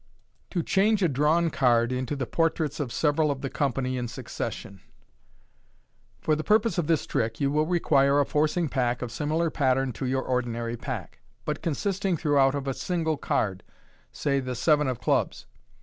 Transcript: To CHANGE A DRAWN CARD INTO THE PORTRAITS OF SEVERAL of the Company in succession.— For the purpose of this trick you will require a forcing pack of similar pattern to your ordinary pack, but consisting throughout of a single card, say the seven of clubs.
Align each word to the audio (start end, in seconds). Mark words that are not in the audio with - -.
To 0.49 0.63
CHANGE 0.63 1.03
A 1.03 1.07
DRAWN 1.07 1.51
CARD 1.51 1.91
INTO 1.91 2.15
THE 2.15 2.25
PORTRAITS 2.25 2.79
OF 2.79 2.91
SEVERAL 2.91 3.29
of 3.29 3.41
the 3.41 3.51
Company 3.51 3.97
in 3.97 4.07
succession.— 4.07 4.81
For 6.23 6.35
the 6.35 6.43
purpose 6.43 6.79
of 6.79 6.87
this 6.87 7.05
trick 7.05 7.39
you 7.39 7.51
will 7.51 7.67
require 7.67 8.19
a 8.19 8.25
forcing 8.25 8.67
pack 8.67 9.03
of 9.03 9.11
similar 9.11 9.51
pattern 9.51 9.93
to 9.93 10.07
your 10.07 10.23
ordinary 10.23 10.75
pack, 10.75 11.19
but 11.45 11.61
consisting 11.61 12.17
throughout 12.17 12.55
of 12.55 12.67
a 12.67 12.73
single 12.73 13.17
card, 13.17 13.61
say 14.11 14.39
the 14.39 14.55
seven 14.55 14.87
of 14.87 14.99
clubs. 14.99 15.45